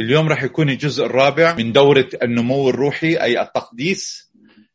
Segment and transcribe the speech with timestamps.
[0.00, 4.32] اليوم راح يكون الجزء الرابع من دورة النمو الروحي أي التقديس.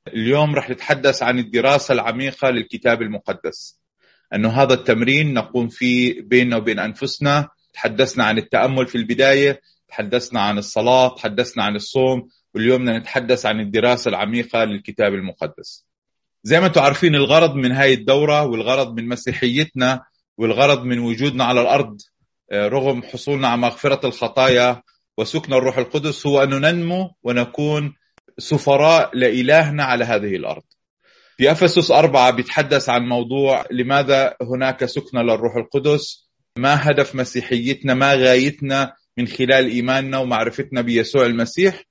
[0.07, 3.79] اليوم راح نتحدث عن الدراسة العميقة للكتاب المقدس.
[4.35, 7.49] أنه هذا التمرين نقوم فيه بيننا وبين أنفسنا.
[7.73, 13.59] تحدثنا عن التأمل في البداية تحدثنا عن الصلاة تحدثنا عن الصوم واليوم بدنا نتحدث عن
[13.59, 15.85] الدراسة العميقة للكتاب المقدس.
[16.43, 20.03] زي ما أنتم عارفين الغرض من هاي الدورة والغرض من مسيحيتنا
[20.37, 21.97] والغرض من وجودنا على الأرض
[22.51, 24.81] آه، رغم حصولنا على مغفرة الخطايا
[25.17, 27.95] وسكن الروح القدس هو أن ننمو ونكون
[28.37, 30.63] سفراء لإلهنا على هذه الأرض.
[31.37, 36.29] في أفسس أربعة بيتحدث عن موضوع لماذا هناك سكن للروح القدس.
[36.57, 41.83] ما هدف مسيحيتنا؟ ما غايتنا من خلال إيماننا ومعرفتنا بيسوع المسيح؟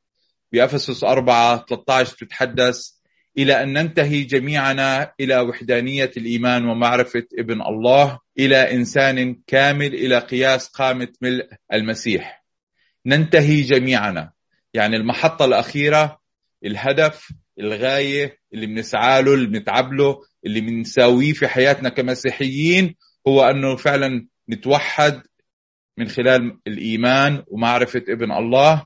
[0.52, 2.88] بأفسس أربعة 13 تتحدث
[3.38, 10.68] إلى أن ننتهي جميعنا إلى وحدانية الإيمان ومعرفة ابن الله إلى إنسان كامل إلى قياس
[10.68, 12.41] قامة ملء المسيح.
[13.06, 14.32] ننتهي جميعنا.
[14.74, 16.20] يعني المحطة الأخيرة
[16.64, 22.94] الهدف الغاية اللي بنسعى له اللي بنتعب له اللي بنساويه في حياتنا كمسيحيين
[23.28, 25.22] هو أنه فعلا نتوحد
[25.98, 28.84] من خلال الإيمان ومعرفة ابن الله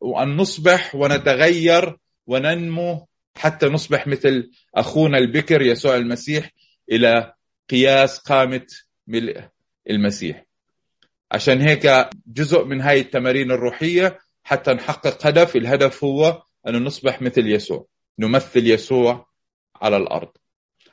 [0.00, 6.50] وأن نصبح ونتغير وننمو حتى نصبح مثل أخونا البكر يسوع المسيح
[6.92, 7.34] إلى
[7.70, 8.66] قياس قامة
[9.06, 9.48] ملء
[9.90, 10.44] المسيح.
[11.34, 15.56] عشان هيك جزء من هاي التمارين الروحية حتى نحقق هدف.
[15.56, 17.86] الهدف هو أن نصبح مثل يسوع
[18.18, 19.26] نمثل يسوع
[19.82, 20.28] على الأرض.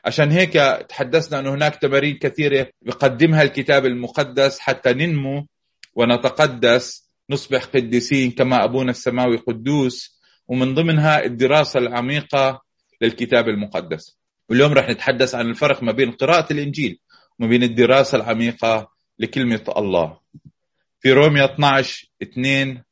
[0.06, 0.54] عشان هيك
[0.90, 5.48] تحدثنا أن هناك تمارين كثيرة يقدمها الكتاب المقدس حتى ننمو
[5.96, 12.62] ونتقدس نصبح قديسين كما أبونا السماوي قدوس ومن ضمنها الدراسة العميقة
[13.02, 14.18] للكتاب المقدس.
[14.50, 17.00] واليوم رح نتحدث عن الفرق ما بين قراءة الإنجيل
[17.40, 20.18] وما بين الدراسة العميقة لكلمة الله.
[21.00, 22.84] في روميا 12 2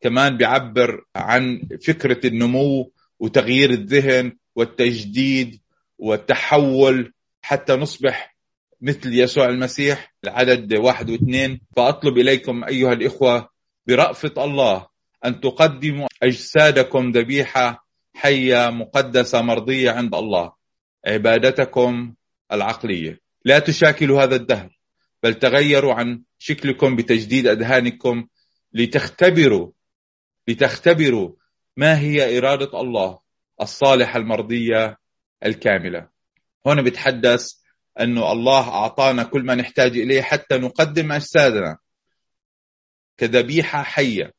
[0.00, 5.60] كمان بيعبر عن فكرة النمو وتغيير الذهن والتجديد
[5.98, 7.12] والتحول
[7.42, 8.36] حتى نصبح
[8.80, 11.60] مثل يسوع المسيح العدد واحد واثنين.
[11.76, 13.48] فأطلب إليكم أيها الإخوة
[13.86, 14.86] برأفة الله
[15.24, 20.52] أن تقدموا أجسادكم ذبيحة حية مقدسة مرضية عند الله
[21.06, 22.14] عبادتكم
[22.52, 23.20] العقلية.
[23.44, 24.73] لا تشاكلوا هذا الدهر.
[25.24, 28.26] بل تغيروا عن شكلكم بتجديد أذهانكم
[28.72, 29.72] لتختبروا
[30.48, 31.32] لتختبروا
[31.76, 33.18] ما هي إرادة الله
[33.60, 34.96] الصالحة المرضية
[35.44, 36.08] الكاملة.
[36.66, 37.52] هنا بتحدث
[38.00, 41.78] أنه الله أعطانا كل ما نحتاج إليه حتى نقدم أجسادنا
[43.16, 44.32] كذبيحة حية.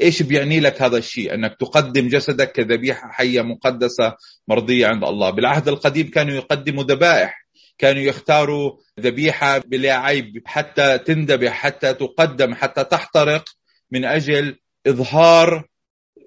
[0.00, 4.14] إيش بيعني لك هذا الشيء؟ أنك تقدم جسدك كذبيحة حية مقدسة
[4.48, 5.30] مرضية عند الله.
[5.30, 7.47] بالعهد القديم كانوا يقدموا ذبائح.
[7.78, 13.44] كانوا يختاروا ذبيحة بلا عيب حتى تندبح حتى تقدم حتى تحترق
[13.90, 15.68] من أجل إظهار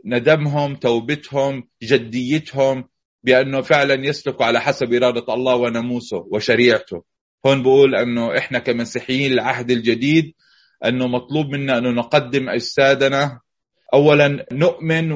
[0.06, 2.90] ندمهم توبتهم جديتهم
[3.24, 7.04] بأنه فعلا يسلكوا على حسب إرادة الله وناموسه وشريعته.
[7.46, 10.34] هون بقول أنه إحنا كمسيحيين العهد الجديد
[10.86, 13.40] أنه مطلوب منا أنه نقدم أجسادنا.
[13.94, 15.12] أولا نؤمن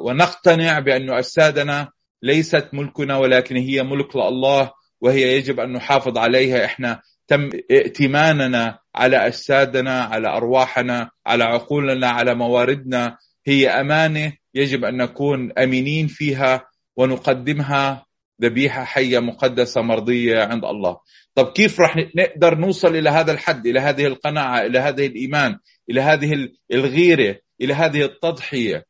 [0.00, 1.88] ونقتنع بأن أجسادنا
[2.22, 4.77] ليست ملكنا ولكن هي ملك لله.
[5.00, 6.64] وهي يجب أن نحافظ عليها.
[6.64, 13.18] إحنا تم ائتماننا على أجسادنا على أرواحنا على عقولنا على مواردنا.
[13.46, 18.06] هي أمانة يجب أن نكون أمينين فيها ونقدمها
[18.42, 20.98] ذبيحة حية مقدسة مرضية عند الله.
[21.34, 25.58] طب كيف رح نقدر نوصل إلى هذا الحد إلى هذه القناعة إلى هذه الإيمان
[25.90, 28.84] إلى هذه الغيرة إلى هذه التضحية؟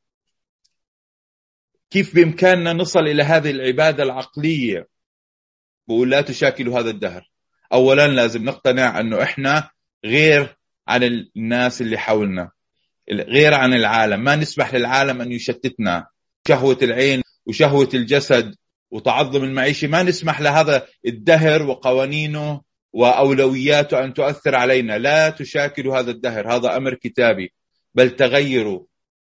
[1.91, 4.87] كيف بإمكاننا نصل إلى هذه العبادة العقلية؟
[5.89, 7.31] بقول لا تشاكلوا هذا الدهر.
[7.73, 9.71] أولا لازم نقتنع أنه إحنا
[10.05, 10.57] غير
[10.89, 11.03] عن
[11.37, 12.51] الناس اللي حولنا.
[13.11, 14.25] غير عن العالم.
[14.25, 16.07] ما نسمح للعالم أن يشتتنا.
[16.49, 18.55] شهوة العين وشهوة الجسد
[18.91, 19.89] وتعظم المعيشة.
[19.89, 22.61] ما نسمح لهذا الدهر وقوانينه
[22.93, 24.99] وأولوياته أن تؤثر علينا.
[24.99, 26.57] لا تشاكلوا هذا الدهر.
[26.57, 27.53] هذا أمر كتابي.
[27.95, 28.85] بل تغيروا.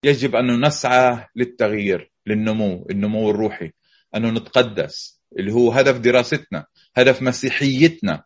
[0.04, 3.72] يجب أن نسعى للتغيير للنمو النمو الروحي.
[4.16, 5.15] أنه نتقدس.
[5.38, 8.24] اللي هو هدف دراستنا هدف مسيحيتنا.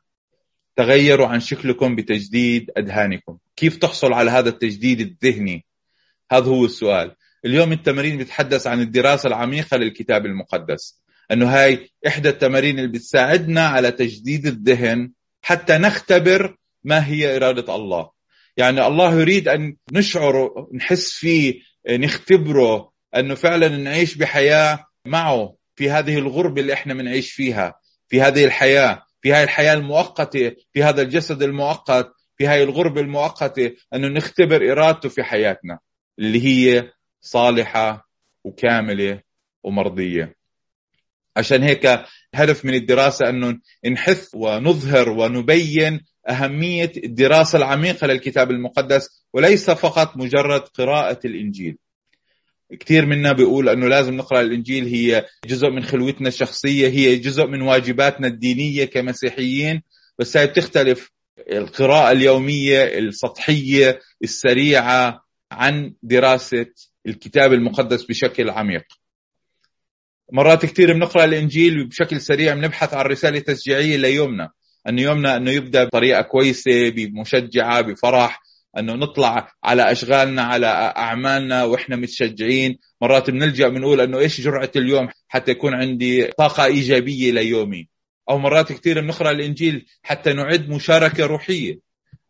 [0.77, 3.39] تغيروا عن شكلكم بتجديد أذهانكم.
[3.57, 5.65] كيف تحصل على هذا التجديد الذهني؟
[6.33, 7.15] هذا هو السؤال.
[7.45, 11.03] اليوم التمارين بتحدث عن الدراسة العميقة للكتاب المقدس.
[11.33, 15.13] أنه هاي إحدى التمارين اللي بتساعدنا على تجديد الذهن
[15.43, 18.11] حتى نختبر ما هي إرادة الله.
[18.57, 21.61] يعني الله يريد أن نشعر نحس فيه
[21.91, 25.60] نختبره أنه فعلا نعيش بحياة معه.
[25.81, 27.75] في هذه الغربة اللي إحنا بنعيش فيها
[28.09, 33.73] في هذه الحياة في هذه الحياة المؤقتة في هذا الجسد المؤقت في هذه الغربة المؤقتة
[33.95, 35.79] أنه نختبر إرادته في حياتنا
[36.19, 38.09] اللي هي صالحة
[38.45, 39.23] وكاملة
[39.63, 40.35] ومرضية.
[41.37, 41.87] عشان هيك
[42.35, 43.59] هدف من الدراسة أنه
[43.91, 51.79] نحث ونظهر ونبين أهمية الدراسة العميقة للكتاب المقدس وليس فقط مجرد قراءة الإنجيل.
[52.81, 57.63] كثير منا بيقول أنه لازم نقرأ الإنجيل هي جزء من خلوتنا الشخصية هي جزء من
[57.63, 59.83] واجباتنا الدينية كمسيحيين.
[60.19, 61.11] بس هي بتختلف
[61.53, 66.67] القراءة اليومية السطحية السريعة عن دراسة
[67.07, 68.85] الكتاب المقدس بشكل عميق.
[70.33, 74.51] مرات كثير بنقرأ الإنجيل بشكل سريع بنبحث عن رسالة تشجيعية ليومنا.
[74.89, 78.43] إنه يومنا إنه يبدأ بطريقة كويسة بمشجعة بفرح.
[78.79, 82.79] أنه نطلع على أشغالنا على أعمالنا وإحنا متشجعين.
[83.03, 87.89] مرات بنلجأ بنقول أنه إيش جرعة اليوم حتى يكون عندي طاقة إيجابية ليومي.
[88.31, 91.81] أو مرات كثير بنقرأ الإنجيل حتى نعد مشاركة روحية.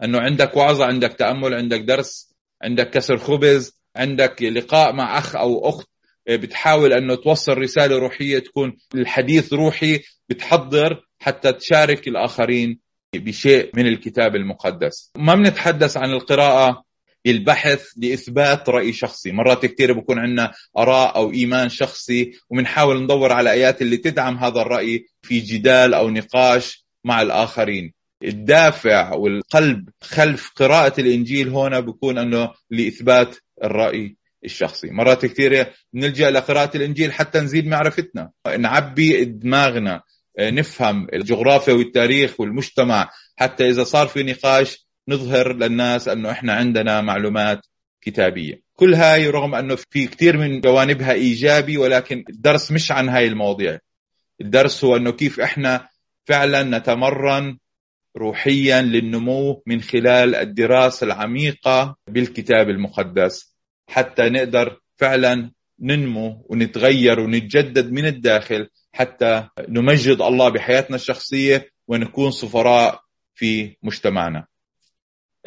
[0.05, 5.69] أنه عندك وعظة عندك تأمل عندك درس عندك كسر خبز عندك لقاء مع أخ أو
[5.69, 5.87] أخت.
[6.29, 12.81] بتحاول أنه توصل رسالة روحية تكون الحديث روحي بتحضر حتى تشارك الآخرين.
[13.15, 15.11] بشيء من الكتاب المقدس.
[15.17, 16.85] ما بنتحدث عن القراءة
[17.27, 19.33] البحث لإثبات رأي شخصي.
[19.33, 24.61] مرات كثير بكون عندنا آراء أو إيمان شخصي وبنحاول ندور على آيات اللي تدعم هذا
[24.61, 27.93] الرأي في جدال أو نقاش مع الآخرين.
[28.25, 34.91] الدافع والقلب خلف قراءة الإنجيل هنا بيكون أنه لإثبات الرأي الشخصي.
[34.91, 38.31] مرات كثيرة نلجأ لقراءة الإنجيل حتى نزيد معرفتنا.
[38.59, 40.03] نعبي دماغنا.
[40.41, 47.67] نفهم الجغرافيا والتاريخ والمجتمع حتى إذا صار في نقاش نظهر للناس أنه إحنا عندنا معلومات
[48.01, 48.63] كتابية.
[48.75, 53.79] كل هاي رغم أنه في كثير من جوانبها إيجابي ولكن الدرس مش عن هاي المواضيع.
[54.41, 55.89] الدرس هو أنه كيف إحنا
[56.25, 57.59] فعلا نتمرن
[58.17, 63.55] روحيا للنمو من خلال الدراسة العميقة بالكتاب المقدس
[63.89, 65.51] حتى نقدر فعلا
[65.81, 73.01] ننمو ونتغير ونتجدد من الداخل حتى نمجد الله بحياتنا الشخصية ونكون سفراء
[73.35, 74.47] في مجتمعنا.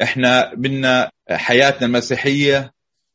[0.02, 2.72] إحنا بدنا حياتنا المسيحية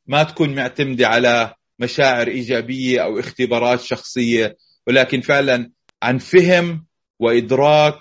[0.07, 5.71] ما تكون معتمدة على مشاعر إيجابية أو اختبارات شخصية ولكن فعلا
[6.03, 6.85] عن فهم
[7.19, 7.99] وإدراك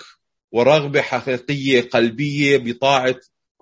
[0.52, 3.16] ورغبة حقيقية قلبية بطاعة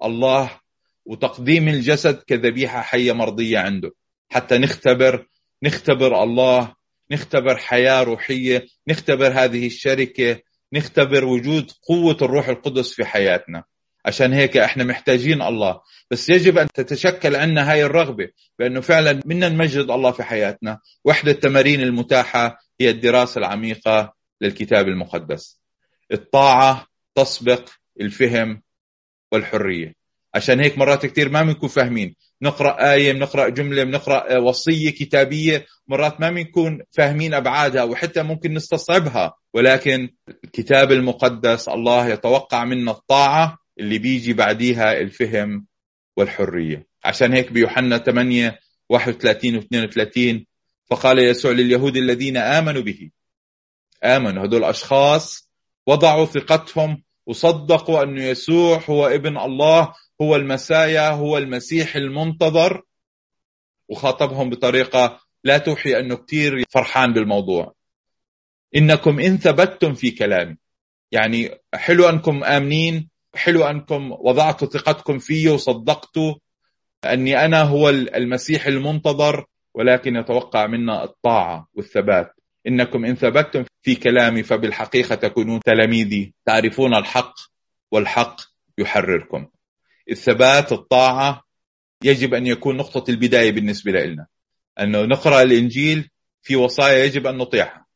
[0.04, 0.60] الله
[1.04, 3.90] وتقديم الجسد كذبيحة حية مرضية عنده.
[4.28, 5.26] حتى نختبر
[5.62, 6.74] نختبر الله
[7.11, 10.41] نختبر حياة روحية نختبر هذه الشركة
[10.73, 13.64] نختبر وجود قوة الروح القدس في حياتنا.
[14.05, 15.81] عشان هيك إحنا محتاجين الله.
[16.11, 20.79] بس يجب أن تتشكل عندنا هاي الرغبة بأنه فعلا بدنا نمجد الله في حياتنا.
[21.05, 25.61] واحدى التمارين المتاحة هي الدراسة العميقة للكتاب المقدس.
[26.12, 27.69] الطاعة تسبق
[28.00, 28.62] الفهم
[29.32, 29.94] والحرية.
[30.35, 32.17] عشان هيك مرات كثير ما بنكون فاهمين.
[32.42, 35.66] نقرأ آية بنقرا جملة بنقرا وصية كتابية.
[35.88, 39.34] مرات ما بنكون فاهمين أبعادها وحتى ممكن نستصعبها.
[39.54, 40.08] ولكن
[40.44, 45.66] الكتاب المقدس الله يتوقع منا الطاعة اللي بيجي بعديها الفهم
[46.16, 46.86] والحرية.
[47.04, 50.46] عشان هيك بيوحنا 8 31 و 32
[50.90, 53.10] فقال يسوع لليهود الذين آمنوا به
[54.04, 55.50] آمنوا هدول أشخاص
[55.86, 59.92] وضعوا ثقتهم وصدقوا أن يسوع هو ابن الله.
[60.22, 62.82] هو المسايا هو المسيح المنتظر
[63.88, 67.74] وخاطبهم بطريقة لا توحي أنه كثير فرحان بالموضوع.
[68.76, 70.56] إنكم إن ثبتتم في كلامي.
[71.12, 76.34] يعني حلو أنكم آمنين حلو أنكم وضعتوا ثقتكم فيه وصدقتوا
[77.05, 82.32] أني أنا هو المسيح المنتظر ولكن يتوقع منا الطاعة والثبات.
[82.67, 87.34] إنكم إن ثبتتم في كلامي فبالحقيقة تكونون تلاميذي تعرفون الحق
[87.91, 88.41] والحق
[88.79, 89.46] يحرركم.
[90.10, 91.44] الثبات الطاعة
[92.03, 94.27] يجب أن يكون نقطة البداية بالنسبة لنا.
[94.81, 96.10] أنه نقرأ الإنجيل
[96.43, 97.86] في وصايا يجب أن نطيعها.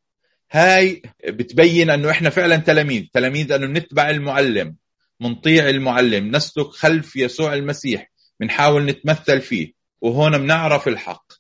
[0.52, 3.07] هاي بتبين أنه إحنا فعلا تلاميذ.
[3.12, 4.76] تلاميذ أنه نتبع المعلم
[5.21, 9.73] منطيع المعلم نسلك خلف يسوع المسيح بنحاول نتمثل فيه.
[10.00, 11.33] وهون بنعرف الحق.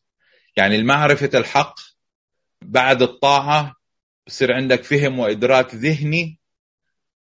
[0.56, 1.74] يعني المعرفة الحق
[2.62, 3.76] بعد الطاعة
[4.26, 6.38] بصير عندك فهم وإدراك ذهني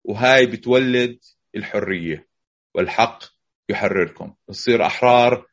[0.04, 1.18] وهاي بتولد
[1.56, 2.31] الحرية.
[2.74, 3.24] والحق
[3.68, 4.34] يحرركم.
[4.48, 5.46] بصير أحرار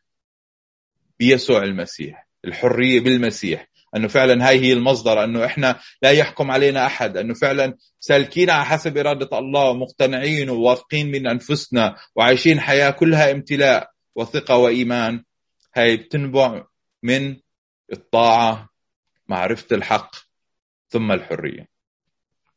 [1.20, 3.70] بيسوع المسيح الحرية بالمسيح.
[3.96, 8.66] أنه فعلا هاي هي المصدر أنه إحنا لا يحكم علينا أحد أنه فعلا سالكين على
[8.66, 15.24] حسب إرادة الله ومقتنعين وواثقين من أنفسنا وعايشين حياة كلها امتلاء وثقة وإيمان.
[15.76, 16.66] هاي بتنبع
[17.04, 17.38] من
[17.94, 18.70] الطاعة
[19.28, 20.16] معرفة الحق
[20.90, 21.68] ثم الحرية.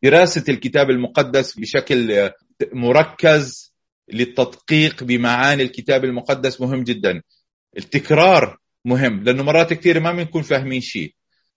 [0.03, 2.31] دراسة الكتاب المقدس بشكل
[2.73, 3.72] مركز
[4.13, 7.23] للتدقيق بمعاني الكتاب المقدس مهم جدا.
[7.79, 11.15] التكرار مهم لأنه مرات كثير ما بنكون فاهمين شيء.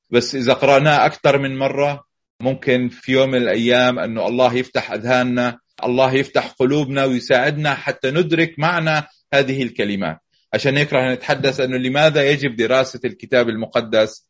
[0.09, 2.03] بس إذا قرأناه أكثر من مرة
[2.41, 8.59] ممكن في يوم من الأيام أنه الله يفتح أذهاننا الله يفتح قلوبنا ويساعدنا حتى ندرك
[8.59, 10.17] معنى هذه الكلمات
[10.53, 14.27] عشان هيك رح نتحدث أنه لماذا يجب دراسة الكتاب المقدس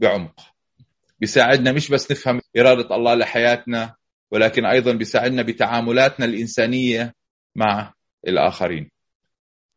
[0.00, 0.40] بعمق؟
[1.20, 3.94] بيساعدنا مش بس نفهم إرادة الله لحياتنا
[4.30, 7.14] ولكن أيضا بيساعدنا بتعاملاتنا الإنسانية
[7.56, 7.92] مع
[8.28, 8.90] الآخرين.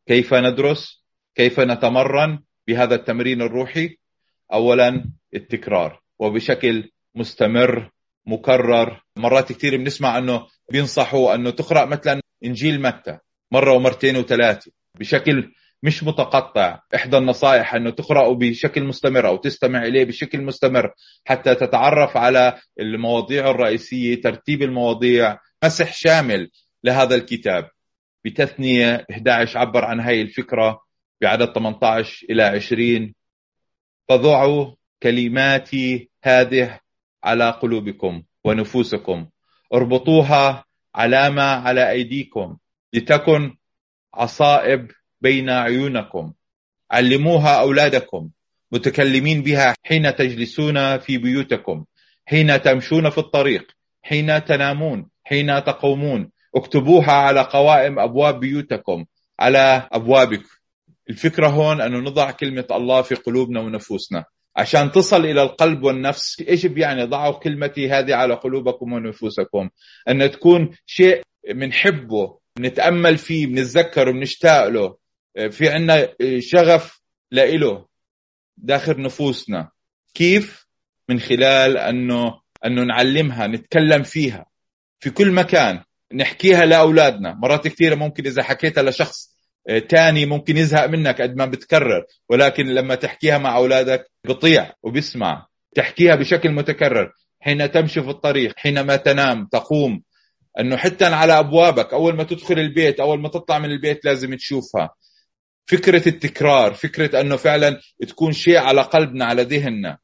[0.07, 1.05] كيف ندرس؟
[1.35, 3.97] كيف نتمرن بهذا التمرين الروحي؟
[4.53, 5.05] اولا
[5.35, 7.91] التكرار وبشكل مستمر
[8.25, 9.01] مكرر.
[9.15, 13.17] مرات كثير بنسمع أنه بينصحوا أنه تقرأ مثلا إنجيل متى
[13.51, 15.51] مرة ومرتين وثلاثة بشكل
[15.83, 16.79] مش متقطع.
[16.95, 20.91] إحدى النصائح أنه تقرأه بشكل مستمر أو تستمع إليه بشكل مستمر
[21.25, 26.49] حتى تتعرف على المواضيع الرئيسية ترتيب المواضيع مسح شامل.
[26.87, 27.69] لهذا الكتاب.
[28.25, 30.81] بتثنية 11 عبر عن هاي الفكرة
[31.21, 33.13] بعدد 18 إلى 20
[34.09, 36.79] فضعوا كلماتي هذه
[37.23, 39.27] على قلوبكم ونفوسكم.
[39.73, 40.65] اربطوها
[40.95, 42.57] علامة على أيديكم
[42.93, 43.55] لتكن
[44.13, 44.91] عصائب
[45.21, 46.33] بين عيونكم.
[46.91, 48.29] علموها أولادكم.
[48.71, 51.85] متكلمين بها حين تجلسون في بيوتكم.
[52.25, 53.71] حين تمشون في الطريق.
[54.03, 55.09] حين تنامون.
[55.23, 56.31] حين تقومون.
[56.55, 59.05] اكتبوها على قوائم أبواب بيوتكم
[59.39, 60.49] على ابوابكم
[61.09, 64.25] الفكرة هون أنه نضع كلمة الله في قلوبنا ونفوسنا.
[64.55, 69.69] عشان تصل إلى القلب والنفس إيش يعني ضعوا كلمتي هذه على قلوبكم ونفوسكم.
[70.09, 74.97] أن تكون شيء بنحبه بنتامل فيه بنتذكره بنشتاق له
[75.49, 77.01] في عنا شغف
[77.31, 77.85] لإله
[78.57, 79.69] داخل نفوسنا.
[80.13, 80.67] كيف؟
[81.09, 84.45] من خلال أنه أنه نعلمها نتكلم فيها.
[84.99, 85.83] في كل مكان.
[86.13, 87.33] نحكيها لأولادنا.
[87.33, 89.37] مرات كثيرة ممكن إذا حكيتها لشخص
[89.89, 92.03] تاني ممكن يزهق منك قد ما بتكرر.
[92.29, 95.47] ولكن لما تحكيها مع أولادك بطيع وبيسمع.
[95.75, 97.11] تحكيها بشكل متكرر.
[97.39, 100.01] حين تمشي في الطريق حينما تنام تقوم.
[100.59, 104.89] إنه حتى على أبوابك أول ما تدخل البيت أول ما تطلع من البيت لازم تشوفها.
[105.65, 109.97] فكرة التكرار فكرة إنه فعلا تكون شيء على قلبنا على ذهننا.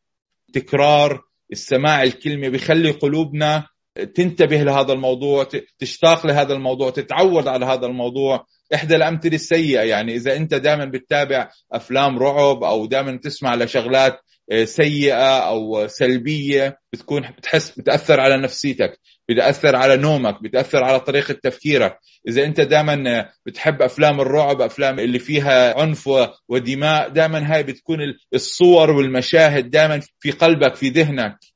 [0.54, 3.68] تكرار السماع الكلمة بخلي قلوبنا
[4.16, 5.48] تنتبه لهذا الموضوع
[5.80, 8.46] تشتاق لهذا الموضوع تتعود على هذا الموضوع.
[8.76, 14.20] إحدى الأمثلة السيئة يعني إذا أنت دائما بتتابع أفلام رعب أو دائما تسمع لشغلات
[14.52, 21.34] آه، سيئة أو سلبية بتكون بتحس بتأثر على نفسيتك بتأثر على نومك بتأثر على طريقة
[21.44, 21.98] تفكيرك.
[22.28, 26.10] إذا أنت دائما بتحب أفلام الرعب أفلام اللي فيها عنف
[26.50, 27.98] ودماء دائما هاي بتكون
[28.34, 31.53] الصور والمشاهد دائما في قلبك في ذهنك.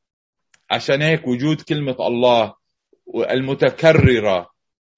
[0.71, 2.53] عشان هيك وجود كلمة الله
[3.31, 4.49] المتكررة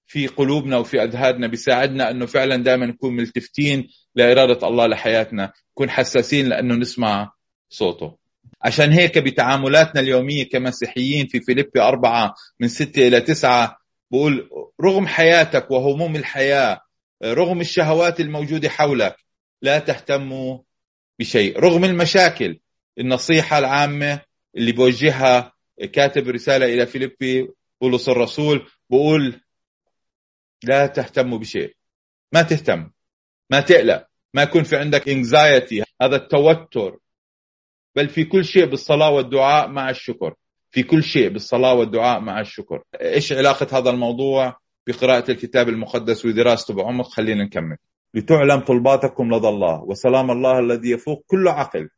[0.06, 6.48] في قلوبنا وفي أذهاننا بيساعدنا إنه فعلا دائما نكون ملتفتين لإرادة الله لحياتنا نكون حساسين
[6.48, 7.32] لأنه نسمع
[7.68, 8.16] صوته.
[8.62, 13.76] عشان هيك بتعاملاتنا اليومية كمسيحيين في فيليبي أربعة من ستة إلى تسعة
[14.10, 14.50] بقول
[14.80, 16.80] رغم حياتك وهموم الحياة
[17.24, 19.16] رغم الشهوات الموجودة حولك
[19.62, 20.58] لا تهتموا
[21.18, 21.58] بشيء.
[21.60, 22.58] رغم المشاكل
[22.98, 24.20] النصيحة العامة
[24.56, 25.52] اللي بوجهها
[25.92, 27.48] كاتب رسالة إلى فيليبي
[27.80, 29.40] بولس الرسول بقول
[30.62, 31.76] لا تهتموا بشيء
[32.32, 32.90] ما تهتم
[33.50, 36.98] ما تقلق ما يكون في عندك انكزايتي هذا التوتر
[37.96, 40.34] بل في كل شيء بالصلاة والدعاء مع الشكر
[40.70, 42.82] في كل شيء بالصلاة والدعاء مع الشكر.
[43.00, 44.56] إيش علاقة هذا الموضوع
[44.86, 47.76] بقراءة الكتاب المقدس ودراسته بعمق؟ خلينا نكمل.
[48.14, 51.88] لتعلم طلباتكم لدى الله وسلام الله الذي يفوق كل عقل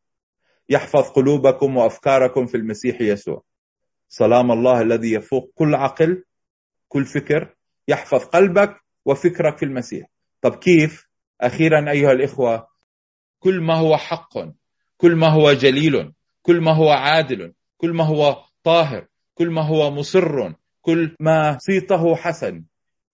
[0.68, 3.42] يحفظ قلوبكم وأفكاركم في المسيح يسوع.
[4.14, 6.24] سلام الله الذي يفوق كل عقل
[6.88, 7.54] كل فكر
[7.88, 10.06] يحفظ قلبك وفكرك في المسيح.
[10.40, 11.06] طب كيف؟
[11.40, 12.66] أخيرا أيها الإخوة
[13.38, 14.38] كل ما هو حق
[14.96, 19.90] كل ما هو جليل كل ما هو عادل كل ما هو طاهر كل ما هو
[19.90, 20.52] مصر
[20.82, 22.64] كل ما صيته حسن.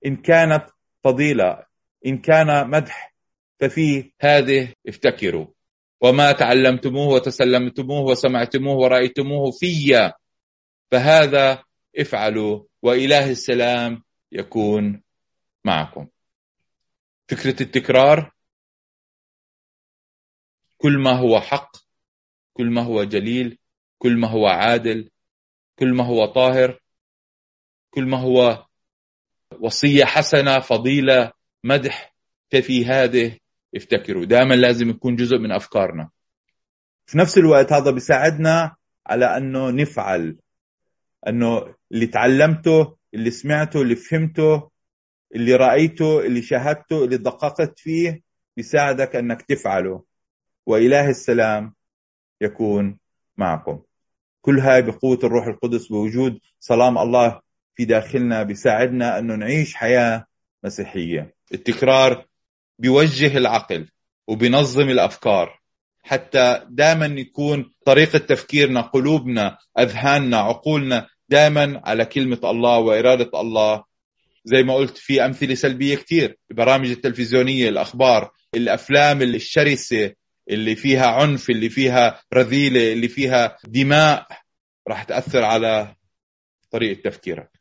[0.06, 0.66] إن كانت
[1.04, 1.64] فضيلة
[2.06, 3.14] إن كان مدح
[3.60, 5.46] ففي هذه افتكروا.
[6.00, 9.66] وما تعلمتموه وتسلمتموه وسمعتموه ورأيتموه في
[10.90, 11.64] فهذا
[11.98, 14.02] افعلوا وإله السلام
[14.32, 15.02] يكون
[15.64, 16.08] معكم.
[17.28, 18.32] فكرة التكرار
[20.78, 21.76] كل ما هو حق
[22.52, 23.58] كل ما هو جليل
[23.98, 25.10] كل ما هو عادل
[25.78, 26.80] كل ما هو طاهر
[27.90, 28.66] كل ما هو
[29.60, 31.32] وصية حسنة فضيلة
[31.64, 32.14] مدح
[32.50, 33.38] ففي هذه
[33.76, 34.24] افتكروا.
[34.24, 36.10] دائما لازم يكون جزء من أفكارنا.
[37.06, 38.76] في نفس الوقت هذا بيساعدنا
[39.06, 40.36] على أنه نفعل
[41.28, 44.70] أنه اللي تعلمته اللي سمعته اللي فهمته
[45.34, 48.22] اللي رأيته اللي شاهدته اللي دققت فيه
[48.56, 50.04] بيساعدك أنك تفعله.
[50.66, 51.74] وإله السلام
[52.40, 52.98] يكون
[53.36, 53.82] معكم.
[54.40, 57.40] كل هاي بقوة الروح القدس بوجود سلام الله
[57.74, 60.26] في داخلنا بيساعدنا أنه نعيش حياة
[60.64, 61.34] مسيحية.
[61.54, 62.26] التكرار
[62.78, 63.88] بيوجه العقل
[64.28, 65.60] وبينظم الأفكار.
[66.02, 73.84] حتى دائما يكون طريقة تفكيرنا قلوبنا أذهاننا عقولنا دائما على كلمة الله وإرادة الله.
[74.44, 80.14] زي ما قلت في أمثلة سلبية كثير البرامج التلفزيونية الأخبار الأفلام الشرسة
[80.50, 84.26] اللي فيها عنف اللي فيها رذيلة اللي فيها دماء
[84.88, 85.94] راح تأثر على
[86.70, 87.57] طريقة تفكيرك.